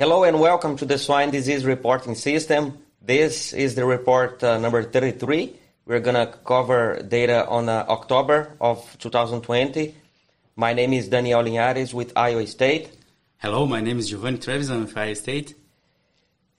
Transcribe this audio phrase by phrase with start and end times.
[0.00, 2.78] Hello and welcome to the Swine Disease Reporting System.
[3.02, 5.52] This is the report uh, number 33.
[5.86, 9.96] We're going to cover data on uh, October of 2020.
[10.54, 12.92] My name is Daniel Linhares with Iowa State.
[13.38, 14.70] Hello, my name is Giovanni Trevisan.
[14.70, 15.56] I'm with Iowa State.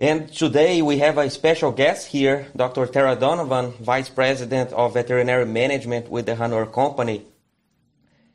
[0.02, 2.88] And today we have a special guest here, Dr.
[2.88, 7.26] Tara Donovan, Vice President of Veterinary Management with the Hanor Company.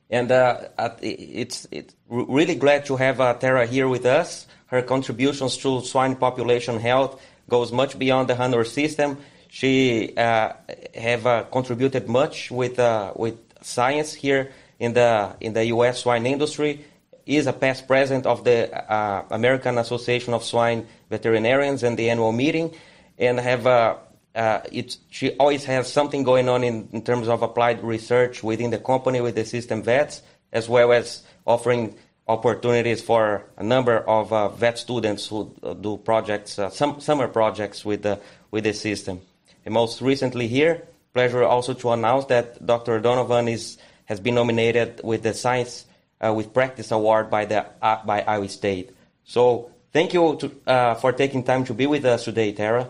[0.09, 0.61] And uh,
[1.03, 4.47] it's, it's really glad to have uh, Tara here with us.
[4.75, 9.19] Her contributions to swine population health goes much beyond the Hanor system.
[9.49, 10.53] She uh,
[10.97, 16.01] have uh, contributed much with, uh, with science here in the, in the U.S.
[16.01, 16.85] swine industry
[17.25, 18.59] is a past president of the
[18.93, 22.75] uh, American Association of Swine Veterinarians and the annual meeting,
[23.17, 23.95] and have uh,
[24.35, 24.61] uh,
[25.09, 29.21] she always has something going on in, in, terms of applied research within the company
[29.21, 30.21] with the system vets,
[30.53, 31.95] as well as offering
[32.27, 37.29] opportunities for a number of uh, vet students who uh, do projects, uh, some summer
[37.29, 38.19] projects with the
[38.51, 39.21] with the system.
[39.65, 43.01] And most recently here, pleasure also to announce that Dr.
[43.01, 45.87] Donovan is has been nominated with the Science
[46.25, 48.91] uh, with Practice Award by the uh, by Iowa State.
[49.25, 52.89] So thank you to, for taking time to be with us today, Tara.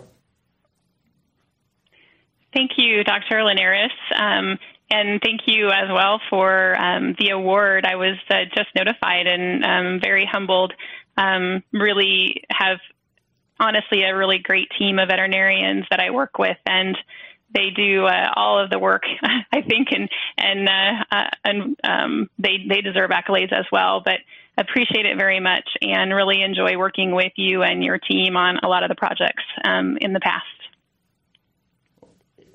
[2.52, 3.38] Thank you, Dr.
[3.38, 3.90] Linhares.
[4.14, 4.58] Um,
[4.90, 7.84] and thank you as well for um, the award.
[7.86, 10.72] I was uh, just notified and um, very humbled.
[11.16, 12.78] Um, really have
[13.58, 16.96] honestly a really great team of veterinarians that I work with, and
[17.54, 22.30] they do uh, all of the work, I think, and and uh, uh, and um,
[22.38, 24.02] they they deserve accolades as well.
[24.04, 24.18] But
[24.58, 28.68] appreciate it very much, and really enjoy working with you and your team on a
[28.68, 30.44] lot of the projects um, in the past.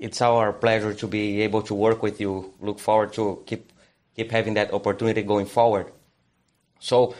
[0.00, 2.54] It's our pleasure to be able to work with you.
[2.60, 3.72] Look forward to keep
[4.16, 5.92] keep having that opportunity going forward.
[6.80, 7.14] So.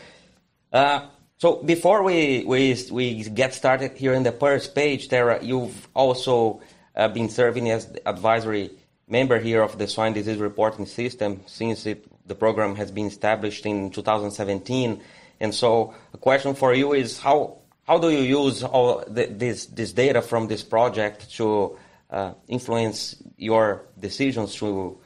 [0.73, 1.07] Uh,
[1.39, 6.61] so before we, we, we get started here in the first page, Tara, you've also
[6.95, 8.73] uh, been serving as advisory
[9.09, 13.65] member here of the swine disease reporting system since it, the program has been established
[13.65, 15.01] in 2017.
[15.41, 19.67] And so, a question for you is how how do you use all the, this
[19.67, 21.79] this data from this project to
[22.11, 24.99] uh, influence your decisions to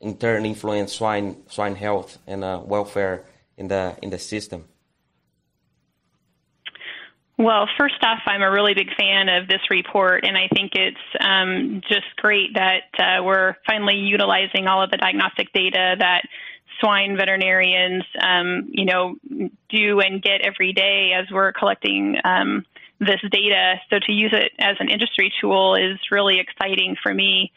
[0.00, 3.24] in turn influence swine swine health and uh, welfare
[3.56, 4.64] in the in the system?
[7.36, 10.96] Well, first off, I'm a really big fan of this report, and I think it's
[11.18, 16.22] um, just great that uh, we're finally utilizing all of the diagnostic data that
[16.80, 19.16] swine veterinarians, um, you know,
[19.68, 22.64] do and get every day as we're collecting um,
[23.04, 23.76] this data.
[23.90, 27.52] So to use it as an industry tool is really exciting for me.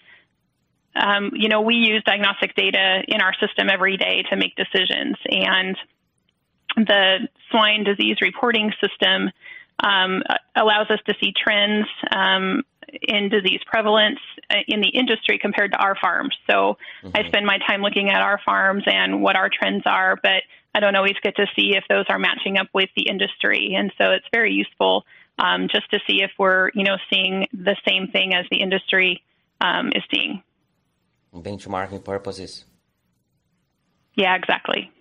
[0.95, 5.15] Um, you know, we use diagnostic data in our system every day to make decisions,
[5.29, 5.77] and
[6.75, 9.31] the swine disease reporting system
[9.83, 10.23] um,
[10.55, 12.63] allows us to see trends um,
[13.01, 14.19] in disease prevalence
[14.49, 16.35] uh, in the industry compared to our farms.
[16.49, 17.11] So mm-hmm.
[17.15, 20.43] I spend my time looking at our farms and what our trends are, but
[20.73, 23.75] I don't always get to see if those are matching up with the industry.
[23.77, 25.05] And so it's very useful
[25.37, 29.23] um, just to see if we're, you know, seeing the same thing as the industry
[29.61, 30.41] um, is seeing.
[31.33, 32.65] Benchmarking purposes.
[34.15, 34.91] Yeah, exactly.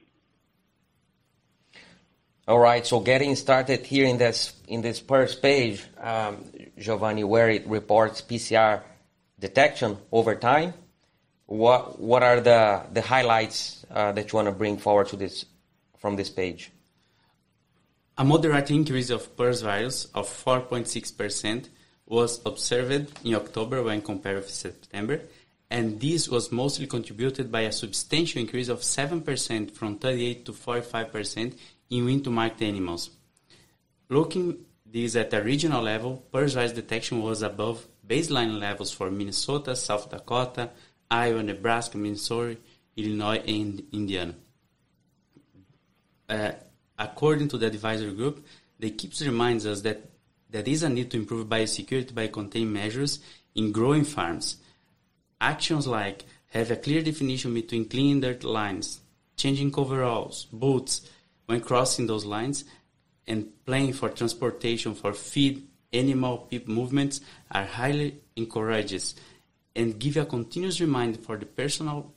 [2.49, 6.45] All right, so getting started here in this in this first page, um,
[6.79, 8.83] Giovanni, where it reports PCR
[9.41, 10.73] detection over time.
[11.47, 15.45] What what are the the highlights uh, that you want to bring forward to this
[15.99, 16.71] from this page?
[18.19, 21.69] A moderate increase of PRRS virus of 4.6%
[22.07, 25.21] was observed in October when compared with September,
[25.71, 31.59] and this was mostly contributed by a substantial increase of 7% from 38 to 45%
[31.91, 33.11] in wean-to-market animals.
[34.09, 39.77] Looking this at a regional level, PRRS virus detection was above baseline levels for Minnesota,
[39.77, 40.71] South Dakota,
[41.11, 42.57] Iowa, Nebraska, Missouri,
[42.97, 44.35] Illinois, and Indiana.
[46.29, 46.53] Uh,
[46.99, 48.45] according to the advisory group,
[48.79, 50.03] the KIPS reminds us that
[50.51, 53.21] there is a need to improve biosecurity by containing measures
[53.55, 54.57] in growing farms.
[55.41, 59.01] Actions like have a clear definition between clean dirt lines,
[59.37, 61.09] changing coveralls, boots,
[61.47, 62.65] when crossing those lines
[63.27, 67.21] and playing for transportation for feed animal people movements
[67.51, 69.19] are highly encouraged
[69.75, 72.13] and give a continuous reminder for the personal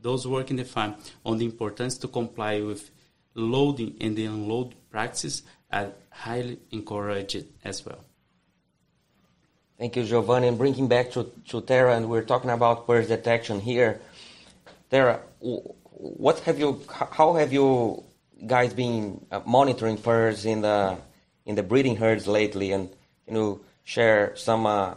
[0.00, 0.94] those working the farm
[1.24, 2.90] on the importance to comply with
[3.34, 8.04] loading and the unload practices are highly encouraged as well.
[9.78, 10.48] Thank you, Giovanni.
[10.48, 14.00] And bringing back to, to Tara, and we're talking about PRRS detection here.
[14.90, 18.02] Tara, what have you, how have you
[18.46, 20.96] guys been uh, monitoring PRRS in the
[21.46, 22.90] in the breeding herds lately, and
[23.24, 24.94] can you share some uh,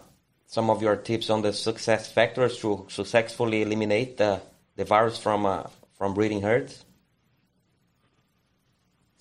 [0.48, 4.42] some of your tips on the success factors to successfully eliminate the
[4.75, 5.63] the virus from uh,
[5.98, 6.86] from breeding herds?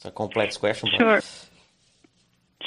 [0.00, 0.88] It's a complex question.
[0.98, 1.20] Sure.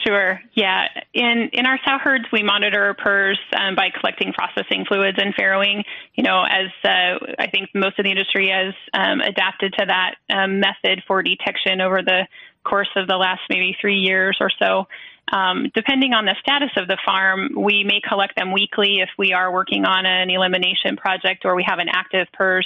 [0.06, 0.40] Sure.
[0.54, 0.86] Yeah.
[1.16, 5.82] In in our sow herds, we monitor PRRS um, by collecting processing fluids and farrowing.
[6.14, 10.16] You know, as uh, I think most of the industry has um, adapted to that
[10.30, 12.28] um, method for detection over the
[12.64, 14.86] course of the last maybe three years or so.
[15.32, 19.34] Um, depending on the status of the farm, we may collect them weekly if we
[19.34, 22.66] are working on an elimination project or we have an active PRRS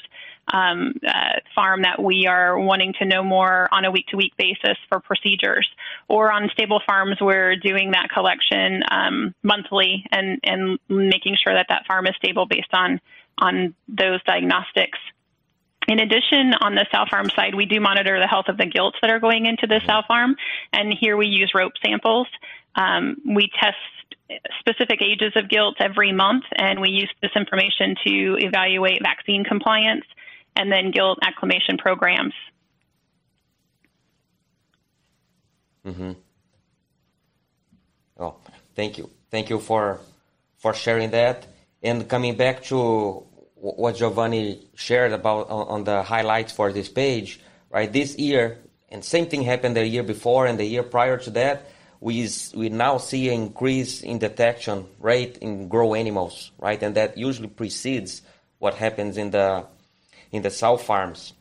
[0.53, 4.33] um, uh, farm that we are wanting to know more on a week to week
[4.37, 5.67] basis for procedures.
[6.07, 11.67] Or on stable farms, we're doing that collection um, monthly and, and making sure that
[11.69, 13.01] that farm is stable based on,
[13.37, 14.99] on those diagnostics.
[15.87, 18.97] In addition, on the sow farm side, we do monitor the health of the gilts
[19.01, 20.35] that are going into the sow farm,
[20.73, 22.27] and here we use rope samples.
[22.75, 23.77] Um, we test
[24.59, 30.03] specific ages of gilts every month, and we use this information to evaluate vaccine compliance
[30.57, 32.33] and then gilt acclimation programs.
[35.85, 36.11] Mm-hmm.
[38.19, 38.35] Oh,
[38.75, 39.99] thank you, thank you for
[40.57, 41.45] for sharing that.
[41.83, 43.23] And coming back to
[43.55, 47.39] what Giovanni shared about on, on the highlights for this page,
[47.69, 47.91] right?
[47.91, 48.57] This year,
[48.89, 51.69] and same thing happened the year before and the year prior to that.
[51.99, 56.81] We we now see an increase in detection rate in grow animals, right?
[56.81, 58.21] And that usually precedes
[58.59, 59.65] what happens in the
[60.31, 61.33] in the sow farms.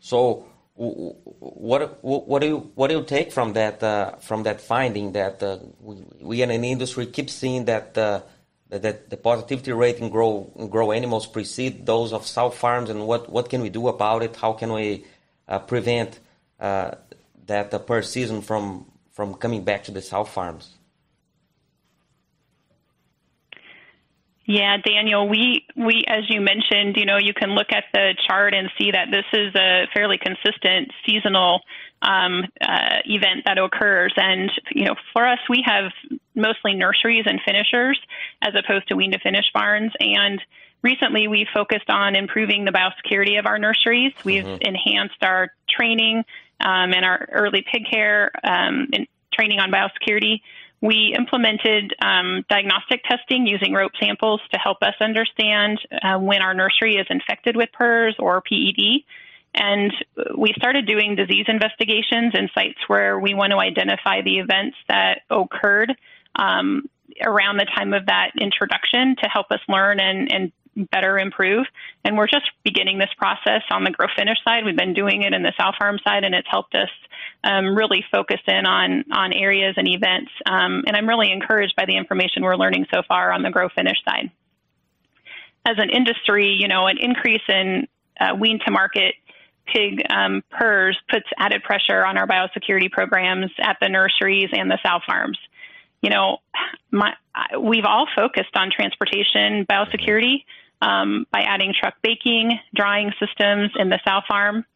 [0.00, 5.12] So, what what do you what do you take from that uh, from that finding
[5.12, 8.22] that uh, we, we in an industry keep seeing that uh,
[8.68, 13.06] that the positivity rate in grow in grow animals precede those of sow farms, and
[13.06, 14.34] what what can we do about it?
[14.36, 15.04] How can we
[15.48, 16.18] uh, prevent
[16.58, 16.92] uh,
[17.46, 20.74] that uh, PRRS season from from coming back to the sow farms?
[24.46, 28.52] Yeah, Daniel, we, we, as you mentioned, you know, you can look at the chart
[28.52, 31.62] and see that this is a fairly consistent seasonal
[32.02, 34.12] um, uh, event that occurs.
[34.16, 35.92] And, you know, for us, we have
[36.34, 37.98] mostly nurseries and finishers
[38.42, 39.92] as opposed to wean to finish barns.
[39.98, 40.42] And
[40.82, 44.12] recently we focused on improving the biosecurity of our nurseries.
[44.24, 44.60] We've mm-hmm.
[44.60, 46.24] enhanced our training
[46.60, 48.88] um, and our early pig care um,
[49.32, 50.42] training on biosecurity.
[50.80, 56.54] We implemented um, diagnostic testing using rope samples to help us understand uh, when our
[56.54, 59.04] nursery is infected with PRRS or PED.
[59.54, 59.92] And
[60.36, 65.20] we started doing disease investigations in sites where we want to identify the events that
[65.30, 65.94] occurred
[66.36, 66.88] um,
[67.22, 70.52] around the time of that introduction to help us learn and, and
[70.90, 71.66] better improve.
[72.04, 74.64] And we're just beginning this process on the grow finish side.
[74.64, 76.90] We've been doing it in the sow farm side, and it's helped us
[77.42, 80.30] um, really focus in on on areas and events.
[80.46, 83.68] Um, and I'm really encouraged by the information we're learning so far on the grow
[83.68, 84.30] finish side.
[85.66, 87.86] As an industry, you know, an increase in
[88.20, 89.14] uh, wean to market
[89.66, 94.98] pig um, puts added pressure on our biosecurity programs at the nurseries and the sow
[95.06, 95.38] farms.
[96.02, 96.38] You know,
[96.90, 97.14] my,
[97.58, 100.44] we've all focused on transportation biosecurity
[100.84, 104.66] um, by adding truck baking, drying systems in the sow farm.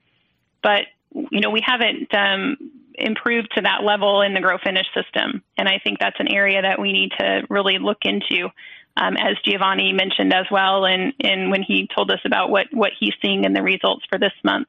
[0.63, 2.57] But, you know, we haven't um,
[2.95, 5.43] improved to that level in the grow finish system.
[5.59, 8.49] And I think that's an area that we need to really look into.
[8.97, 12.91] Um, as Giovanni mentioned as well, and, and when he told us about what, what
[12.99, 14.67] he's seeing in the results for this month.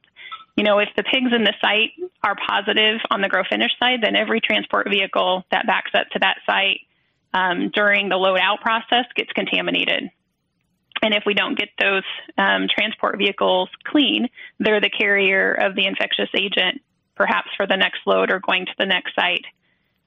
[0.56, 1.92] You know, if the pigs in the site
[2.22, 6.20] are positive on the grow finish side, then every transport vehicle that backs up to
[6.20, 6.80] that site
[7.34, 10.10] um, during the load out process gets contaminated.
[11.02, 12.02] And if we don't get those
[12.36, 14.28] um, transport vehicles clean,
[14.58, 16.82] they're the carrier of the infectious agent,
[17.14, 19.44] perhaps for the next load or going to the next site.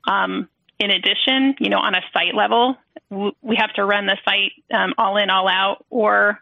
[0.05, 2.77] Um, in addition, you know, on a site level,
[3.09, 6.39] we have to run the site um, all in, all out, or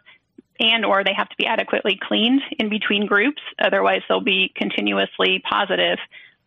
[0.60, 3.42] and or they have to be adequately cleaned in between groups.
[3.60, 5.98] Otherwise, they'll be continuously positive,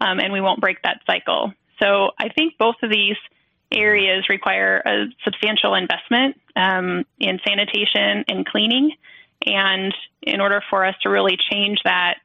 [0.01, 1.53] um, and we won't break that cycle.
[1.83, 3.17] So I think both of these
[3.75, 8.93] areas require a substantial investment um, in sanitation and cleaning.
[9.47, 12.19] And in order for us to really change that,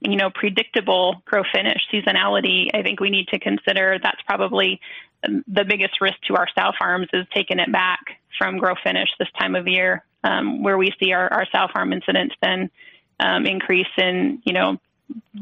[0.00, 4.80] you know, predictable grow finish seasonality, I think we need to consider that's probably
[5.22, 8.00] the biggest risk to our sow farms is taking it back
[8.38, 11.92] from grow finish this time of year, um, where we see our, our sow farm
[11.92, 12.70] incidents then
[13.20, 14.78] um, increase in, you know,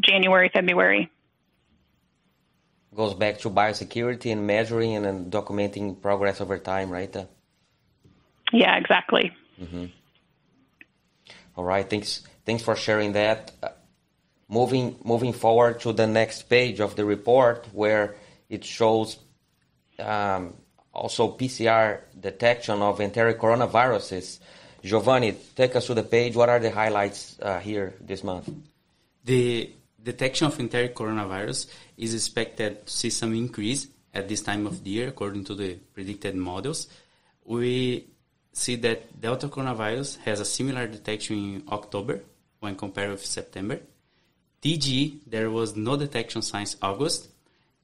[0.00, 1.10] January, February
[2.96, 7.14] goes back to biosecurity and measuring and, and documenting progress over time, right?
[7.14, 7.26] Uh,
[8.52, 9.32] yeah, exactly.
[9.60, 9.86] Mm-hmm.
[11.56, 12.22] All right, thanks.
[12.44, 13.52] Thanks for sharing that.
[13.62, 13.68] Uh,
[14.48, 18.14] moving moving forward to the next page of the report where
[18.48, 19.18] it shows
[19.98, 20.54] um,
[20.92, 24.38] also PCR detection of enteric coronaviruses.
[24.82, 26.36] Giovanni, take us to the page.
[26.36, 28.48] What are the highlights uh, here this month?
[29.24, 29.72] The
[30.06, 31.66] detection of enteric coronavirus
[31.98, 35.74] is expected to see some increase at this time of the year, according to the
[35.94, 36.86] predicted models.
[37.44, 38.06] We
[38.52, 42.20] see that Delta coronavirus has a similar detection in October
[42.60, 43.80] when compared with September.
[44.62, 47.28] TG, there was no detection since August,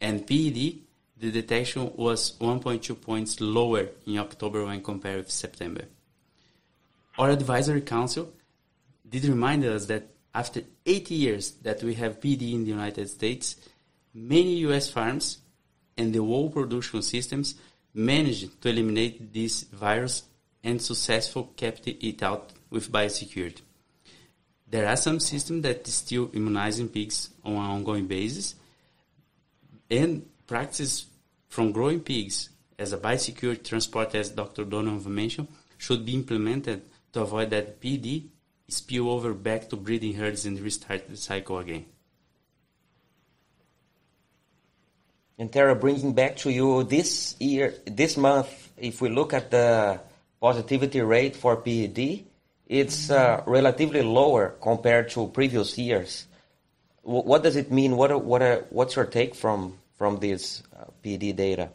[0.00, 0.58] and PED,
[1.22, 5.84] the detection was 1.2 points lower in October when compared with September.
[7.18, 8.32] Our advisory council
[9.08, 13.56] did remind us that after 80 years that we have PD in the United States,
[14.14, 15.38] many US farms
[15.96, 17.54] and the whole production systems
[17.94, 20.24] managed to eliminate this virus
[20.64, 23.60] and successfully kept it out with biosecurity.
[24.66, 28.54] There are some systems that still immunizing pigs on an ongoing basis,
[29.90, 31.06] and practice
[31.48, 32.48] from growing pigs
[32.78, 34.64] as a biosecurity transport, as Dr.
[34.64, 38.22] Donovan mentioned, should be implemented to avoid that PED
[38.72, 41.84] spill over back to breeding herds and restart the cycle again.
[45.38, 50.00] And Tara, bringing back to you this year, this month, if we look at the
[50.40, 52.24] positivity rate for PED,
[52.66, 56.26] it's uh, relatively lower compared to previous years.
[57.04, 57.96] W- what does it mean?
[57.96, 61.70] What what what's your take from from this uh, PED data?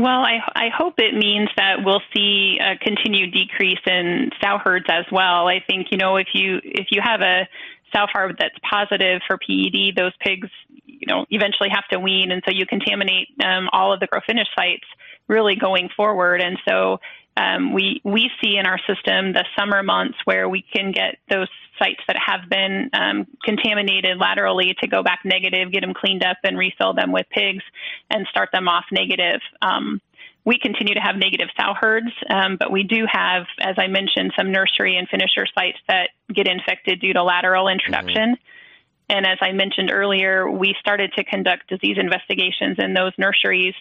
[0.00, 4.86] Well, I, I hope it means that we'll see a continued decrease in sow herds
[4.88, 5.46] as well.
[5.46, 7.46] I think you know if you if you have a
[7.94, 10.48] sow herd that's positive for PED, those pigs
[10.86, 14.20] you know eventually have to wean, and so you contaminate um, all of the grow
[14.26, 14.86] finish sites
[15.28, 16.40] really going forward.
[16.40, 16.98] And so
[17.40, 21.48] um, we we see in our system the summer months where we can get those
[21.78, 26.36] sites that have been um, contaminated laterally to go back negative, get them cleaned up,
[26.44, 27.64] and refill them with pigs,
[28.10, 29.40] and start them off negative.
[29.62, 30.00] Um,
[30.44, 34.32] we continue to have negative sow herds, um, but we do have, as I mentioned,
[34.38, 38.36] some nursery and finisher sites that get infected due to lateral introduction.
[38.36, 39.16] Mm-hmm.
[39.16, 43.74] And as I mentioned earlier, we started to conduct disease investigations in those nurseries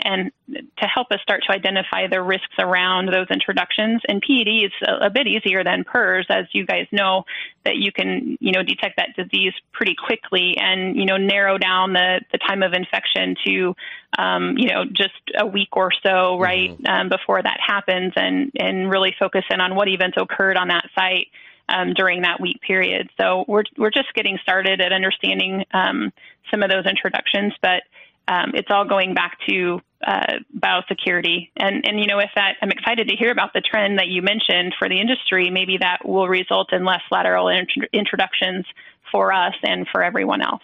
[0.00, 4.02] and to help us start to identify the risks around those introductions.
[4.08, 7.24] And PED is a, a, bit easier than PRRS, as you guys know,
[7.64, 11.94] that you can, you know, detect that disease pretty quickly and, you know, narrow down
[11.94, 13.74] the, the time of infection to,
[14.18, 16.42] um, you know, just a week or so, mm-hmm.
[16.42, 16.86] right, mm-hmm.
[16.86, 20.84] um, before that happens and, and really focus in on what events occurred on that
[20.94, 21.28] site.
[21.68, 26.12] Um, during that week period, so we're we're just getting started at understanding um,
[26.48, 27.82] some of those introductions, but
[28.28, 31.50] um, it's all going back to uh, biosecurity.
[31.56, 34.22] And, and, you know, with that, I'm excited to hear about the trend that you
[34.22, 35.50] mentioned for the industry.
[35.50, 38.66] Maybe that will result in less lateral int- introductions
[39.10, 40.62] for us and for everyone else.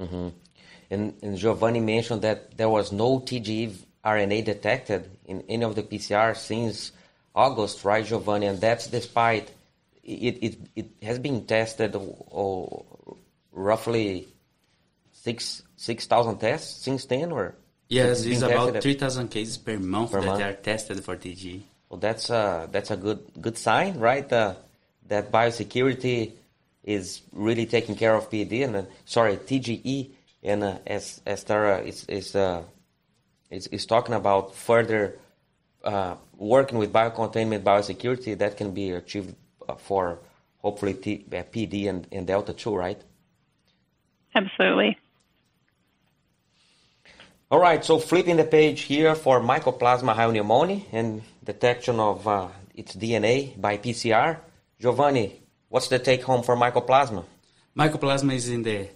[0.00, 0.28] Mm-hmm.
[0.90, 5.82] And, and, Giovanni mentioned that there was no TG RNA detected in any of the
[5.82, 6.92] PCR since
[7.34, 8.46] August, right, Giovanni?
[8.46, 9.50] And that's despite
[10.02, 12.84] it, it, it has been tested oh,
[13.52, 14.28] roughly
[15.22, 17.54] six six thousand tests since then, or
[17.88, 20.42] yes, it's about three thousand cases per month per that month?
[20.42, 21.62] are tested for TG.
[21.88, 24.30] Well, that's a that's a good good sign, right?
[24.30, 24.54] Uh,
[25.08, 26.32] that biosecurity
[26.84, 30.10] is really taking care of PED and uh, sorry TGE,
[30.42, 32.62] and uh, as as Tara is is uh,
[33.50, 35.18] is, is talking about further
[35.84, 39.34] uh, working with biocontainment biosecurity that can be achieved
[39.68, 40.18] uh, for
[40.58, 43.00] hopefully T, uh, PD and, and Delta 2, right?
[44.34, 44.96] Absolutely.
[47.52, 52.96] All right, so flipping the page here for Mycoplasma hyopneumoniae and detection of uh, its
[52.96, 54.38] DNA by PCR.
[54.80, 57.22] Giovanni, what's the take home for Mycoplasma?
[57.76, 58.88] Mycoplasma is in the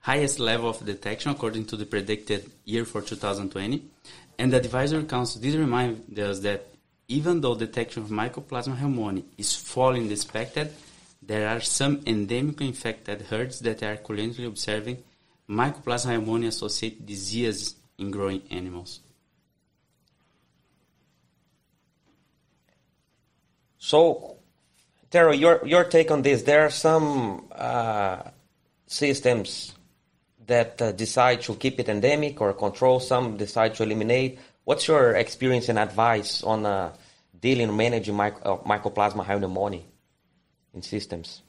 [0.00, 3.84] highest level of detection according to the predicted year for 2020.
[4.40, 6.66] And the advisory council did remind us that
[7.06, 10.72] even though detection of Mycoplasma hyopneumoniae is falling the expected,
[11.22, 14.98] there are some endemic infected herds that are currently observing
[15.48, 19.00] Mycoplasma hyopneumoniae associated diseases in growing animals.
[23.78, 24.38] So,
[25.10, 26.42] Tara, your your take on this?
[26.42, 28.22] There are some uh,
[28.86, 29.74] systems
[30.46, 33.00] that uh, decide to keep it endemic or control.
[33.00, 34.38] Some decide to eliminate.
[34.64, 36.94] What's your experience and advice on uh,
[37.38, 39.82] dealing managing myc- uh, mycoplasma hyopneumoniae
[40.72, 41.42] in systems?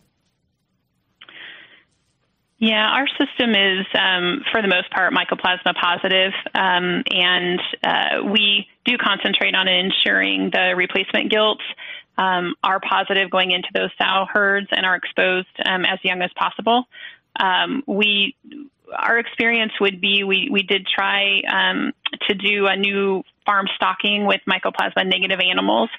[2.57, 8.67] Yeah, our system is, um, for the most part, mycoplasma positive, um, and uh, we
[8.85, 11.63] do concentrate on ensuring the replacement gilts
[12.17, 16.31] um, are positive going into those sow herds and are exposed um, as young as
[16.37, 16.85] possible.
[17.37, 18.35] Um, we
[18.93, 21.91] our experience would be we, we did try um,
[22.29, 25.89] to do a new farm stocking with mycoplasma negative animals,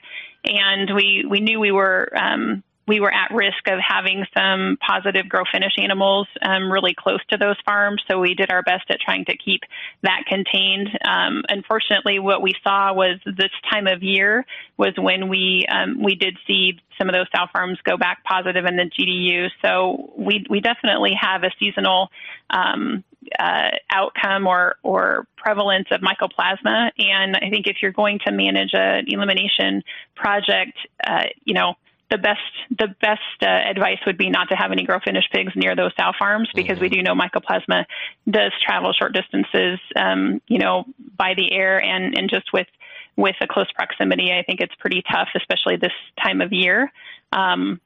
[0.44, 5.28] and we, we knew we were um, we were at risk of having some positive
[5.28, 8.02] grow finish animals um, really close to those farms.
[8.08, 9.62] So we did our best at trying to keep
[10.02, 10.88] that contained.
[11.04, 16.14] Um, unfortunately, what we saw was this time of year was when we um, we
[16.14, 19.48] did see some of those sow farms go back positive in the GDU.
[19.62, 22.10] So we we definitely have a seasonal
[22.50, 23.02] um,
[23.38, 26.90] uh, outcome or or prevalence of mycoplasma.
[26.98, 29.82] And I think if you're going to manage an elimination
[30.14, 31.74] project, uh, you know
[32.10, 35.52] the best the best uh, advice would be not to have any grow finished pigs
[35.56, 36.82] near those sow farms because mm-hmm.
[36.82, 37.84] we do know mycoplasma
[38.30, 40.84] does travel short distances, um, you know,
[41.16, 42.68] by the air and and just with
[43.16, 46.92] with a close proximity, I think it's pretty tough, especially this time of year.
[47.32, 47.80] Um,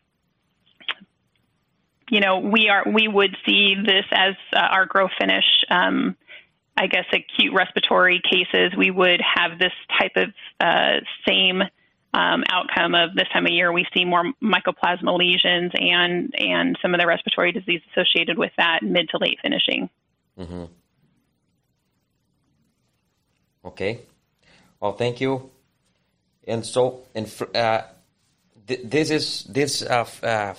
[2.11, 5.45] you know, we are we would see this as uh, our grow finish.
[5.71, 6.17] Um,
[6.77, 11.63] I guess acute respiratory cases, we would have this type of uh, same
[12.13, 13.73] um, outcome of this time of year.
[13.73, 18.81] We see more mycoplasma lesions and and some of the respiratory disease associated with that
[18.83, 19.89] mid to late finishing.
[20.39, 20.65] Mm-hmm.
[23.65, 24.01] Okay.
[24.81, 25.51] Well, thank you.
[26.47, 27.83] And so, and uh,
[28.67, 30.55] th- this is this uh, uh,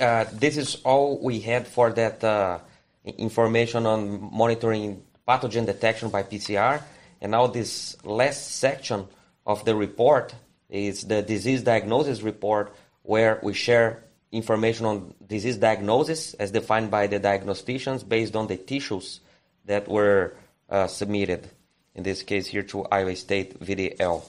[0.00, 2.58] uh, this is all we had for that uh,
[3.04, 6.82] information on monitoring pathogen detection by PCR.
[7.20, 9.06] And now this last section
[9.46, 10.34] of the report
[10.68, 17.06] is the disease diagnosis report, where we share information on disease diagnosis as defined by
[17.06, 19.20] the diagnosticians based on the tissues
[19.66, 20.34] that were
[20.70, 21.48] uh, submitted,
[21.94, 24.24] in this case here to Iowa State VDL.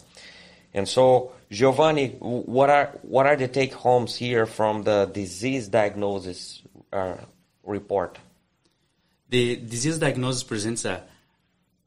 [0.74, 6.62] And so, Giovanni, what are what are the take homes here from the disease diagnosis
[6.92, 7.16] uh,
[7.64, 8.18] report?
[9.30, 11.04] The disease diagnosis presents a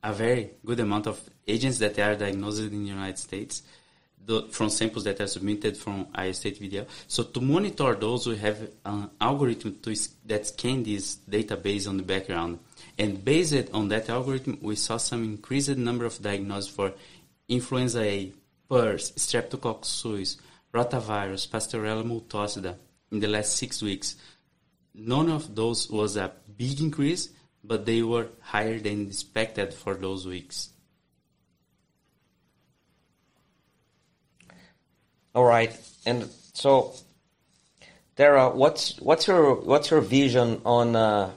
[0.07, 3.63] a very good amount of agents that are diagnosed in the United States
[4.25, 6.87] the, from samples that are submitted from Iowa State VDL.
[7.09, 12.03] So to monitor those, we have an algorithm to, that scan this database on the
[12.03, 12.61] background.
[12.99, 16.93] And based on that algorithm, we saw some increased number of diagnoses for
[17.49, 18.33] influenza A,
[18.71, 20.37] PRRS, Streptococcus suis,
[20.73, 22.77] rotavirus, Pasteurella multocida
[23.13, 24.17] in the last six weeks.
[24.95, 27.29] None of those was a big increase,
[27.67, 30.71] but they were higher than expected for those weeks.
[35.35, 35.77] All right,
[36.07, 36.95] and so
[38.17, 41.31] Tara, what's what's your what's your vision on uh,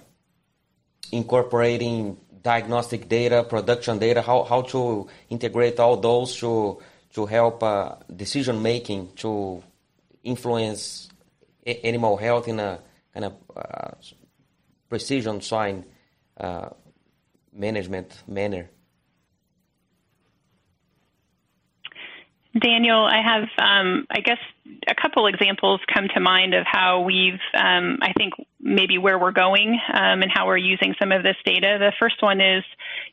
[1.11, 6.79] incorporating diagnostic data, production data, how how to integrate all those to
[7.15, 9.61] to help uh, decision making to
[10.23, 11.09] influence
[11.65, 12.79] animal health in a
[13.13, 13.91] kind of uh,
[14.87, 15.83] precision swine
[16.39, 16.69] uh,
[17.53, 18.69] management manner?
[22.57, 24.39] Daniel, I have, um, I guess,
[24.87, 29.31] a couple examples come to mind of how we've, um, I think, maybe where we're
[29.31, 31.77] going um, and how we're using some of this data.
[31.79, 32.63] The first one is,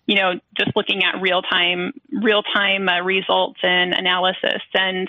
[0.07, 4.63] you know, just looking at real time, real time uh, results and analysis.
[4.73, 5.09] And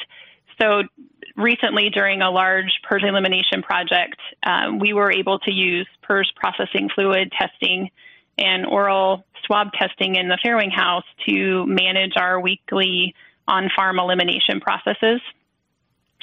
[0.61, 0.83] so,
[1.37, 6.89] recently, during a large PRRS elimination project, um, we were able to use PRRS processing
[6.93, 7.91] fluid testing
[8.37, 13.15] and oral swab testing in the Farrowing House to manage our weekly
[13.47, 15.21] on farm elimination processes.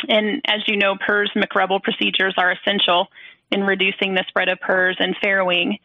[0.08, 3.08] And as you know, PRRS McREBEL procedures are essential
[3.50, 5.78] in reducing the spread of PRRS and farrowing,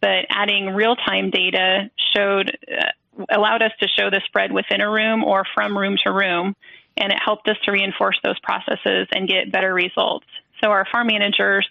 [0.00, 2.86] but adding real time data showed uh,
[3.30, 6.54] allowed us to show the spread within a room or from room to room,
[6.96, 10.26] and it helped us to reinforce those processes and get better results.
[10.62, 11.68] So our farm managers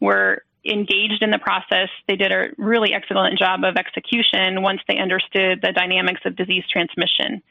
[0.00, 1.88] were engaged in the process.
[2.08, 6.64] They did a really excellent job of execution once they understood the dynamics of disease
[6.70, 7.42] transmission.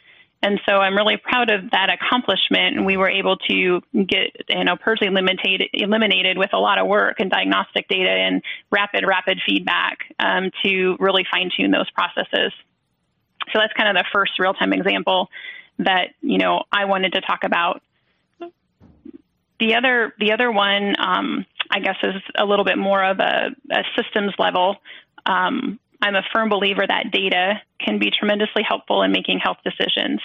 [0.42, 2.78] And so I'm really proud of that accomplishment.
[2.78, 6.88] And we were able to get, you know, PRRS eliminated, eliminated with a lot of
[6.88, 12.52] work and diagnostic data and rapid, rapid feedback um, to really fine tune those processes.
[13.54, 15.30] So that's kind of the first real time example
[15.80, 17.82] that, you know, I wanted to talk about.
[19.60, 23.50] The other, the other one, um, I guess, is a little bit more of a,
[23.72, 24.78] a systems level.
[25.26, 30.22] Um, I'm a firm believer that data can be tremendously helpful in making health decisions.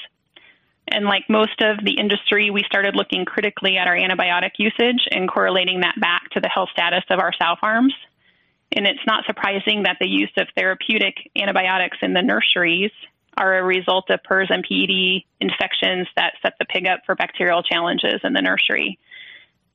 [0.88, 5.30] And like most of the industry, we started looking critically at our antibiotic usage and
[5.30, 7.94] correlating that back to the health status of our sow farms.
[8.72, 12.92] And it's not surprising that the use of therapeutic antibiotics in the nurseries
[13.36, 17.62] are a result of PRRS and PED infections that set the pig up for bacterial
[17.62, 18.98] challenges in the nursery.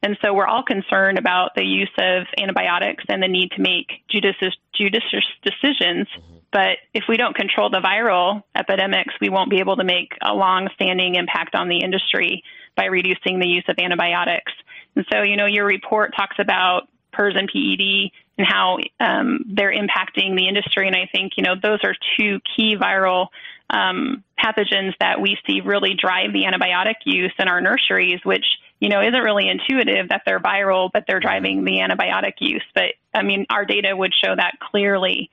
[0.05, 4.03] And so we're all concerned about the use of antibiotics and the need to make
[4.07, 6.07] judicious, judicious decisions.
[6.15, 6.35] Mm-hmm.
[6.51, 10.31] But if we don't control the viral epidemics, we won't be able to make a
[10.31, 12.43] long standing impact on the industry
[12.77, 14.51] by reducing the use of antibiotics.
[14.95, 16.83] And so, you know, your report talks about
[17.15, 20.85] PRRS and PED and how um, they're impacting the industry.
[20.85, 23.29] And I think, you know, those are two key viral
[23.71, 28.45] um, pathogens that we see really drive the antibiotic use in our nurseries, which
[28.79, 32.63] you know, isn't really intuitive that they're viral, but they're driving the antibiotic use.
[32.73, 35.29] But I mean, our data would show that clearly.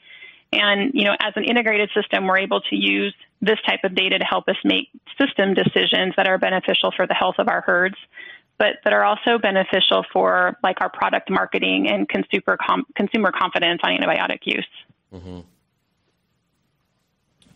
[0.52, 4.18] And, you know, as an integrated system, we're able to use this type of data
[4.18, 4.88] to help us make
[5.20, 7.96] system decisions that are beneficial for the health of our herds,
[8.58, 13.80] but that are also beneficial for like our product marketing and consumer com- consumer confidence
[13.82, 14.68] on antibiotic use.
[15.12, 15.40] Mm-hmm.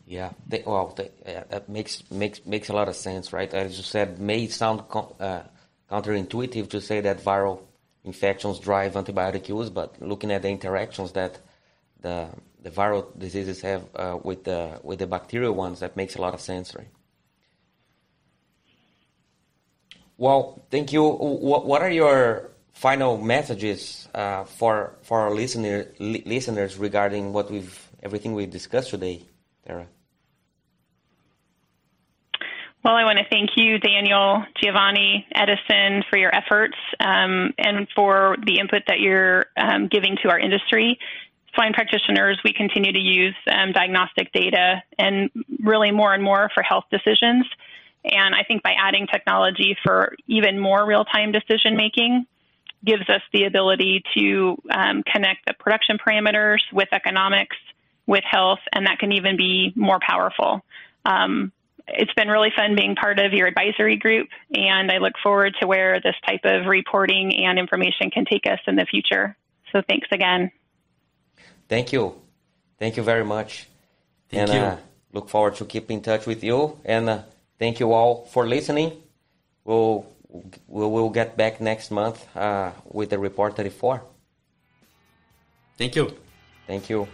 [0.07, 3.53] Yeah, they, well, they, uh, that makes makes makes a lot of sense, right?
[3.53, 4.83] As you said, may sound
[5.19, 5.43] uh,
[5.91, 7.61] counterintuitive to say that viral
[8.05, 11.39] infections drive antibiotic use, but looking at the interactions that
[12.01, 12.29] the
[12.63, 16.35] the viral diseases have uh, with the with the bacterial ones, that makes a lot
[16.35, 16.89] of sense, right?
[20.19, 21.07] Well, thank you.
[21.07, 27.51] What, what are your final messages uh, for for our listener li- listeners regarding what
[27.51, 29.23] we've everything we've discussed today,
[29.67, 29.87] Tara?
[32.87, 38.37] Well, I want to thank you, Daniel, Giovanni, Edison, for your efforts um, and for
[38.47, 40.97] the input that you're um, giving to our industry.
[41.57, 46.63] Swine practitioners, we continue to use um, diagnostic data and really more and more for
[46.63, 47.45] health decisions.
[48.05, 52.25] And I think by adding technology for even more real time decision making
[52.85, 57.57] gives us the ability to um, connect the production parameters with economics,
[58.07, 60.65] with health, and that can even be more powerful.
[61.05, 61.51] Um,
[61.89, 65.67] it's been really fun being part of your advisory group, and I look forward to
[65.67, 69.37] where this type of reporting and information can take us in the future.
[69.73, 70.51] So thanks again.
[71.69, 72.15] Thank you.
[72.79, 73.69] Thank you very much.
[74.29, 74.61] Thank and, you.
[74.61, 74.77] Uh,
[75.13, 76.79] look forward to keep in touch with you.
[76.85, 77.23] And uh,
[77.59, 78.93] thank you all for listening.
[79.65, 80.07] We'll,
[80.69, 84.03] we'll, we'll get back next month uh, with the report 34.
[85.79, 86.13] Thank you.
[86.67, 87.09] Thank you.